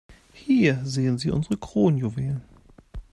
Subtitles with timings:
[0.33, 2.41] Hier sehen Sie unsere Kronjuwelen.